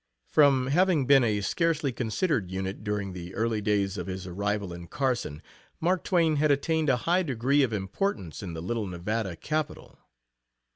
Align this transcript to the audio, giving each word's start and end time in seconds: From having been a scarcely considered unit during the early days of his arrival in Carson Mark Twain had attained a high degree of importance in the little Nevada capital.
From 0.31 0.65
having 0.65 1.05
been 1.05 1.23
a 1.23 1.41
scarcely 1.41 1.91
considered 1.91 2.49
unit 2.49 2.83
during 2.83 3.13
the 3.13 3.35
early 3.35 3.61
days 3.61 3.99
of 3.99 4.07
his 4.07 4.25
arrival 4.25 4.73
in 4.73 4.87
Carson 4.87 5.43
Mark 5.79 6.03
Twain 6.03 6.37
had 6.37 6.49
attained 6.49 6.89
a 6.89 6.97
high 7.05 7.21
degree 7.21 7.61
of 7.61 7.71
importance 7.71 8.41
in 8.41 8.53
the 8.55 8.63
little 8.63 8.87
Nevada 8.87 9.35
capital. 9.35 9.99